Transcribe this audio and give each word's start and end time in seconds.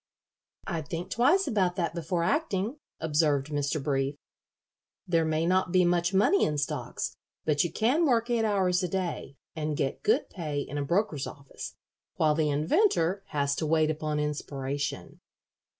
"I'd 0.65 0.87
think 0.87 1.11
twice 1.11 1.45
about 1.45 1.75
that 1.75 1.93
before 1.93 2.23
acting," 2.23 2.77
observed 2.99 3.49
Mr. 3.51 3.79
Brief. 3.79 4.15
"There 5.07 5.25
may 5.25 5.45
not 5.45 5.71
be 5.71 5.85
much 5.85 6.11
money 6.11 6.43
in 6.43 6.57
stocks, 6.57 7.17
but 7.45 7.63
you 7.63 7.71
can 7.71 8.07
work 8.07 8.27
eight 8.31 8.43
hours 8.43 8.81
a 8.81 8.87
day, 8.87 9.35
and 9.55 9.77
get 9.77 10.01
good 10.01 10.27
pay 10.31 10.61
in 10.61 10.79
a 10.79 10.83
broker's 10.83 11.27
office, 11.27 11.75
while 12.15 12.33
the 12.33 12.49
inventor 12.49 13.21
has 13.27 13.53
to 13.57 13.67
wait 13.67 13.91
upon 13.91 14.19
inspiration." 14.19 15.19